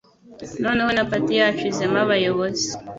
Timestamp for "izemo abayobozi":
1.71-2.67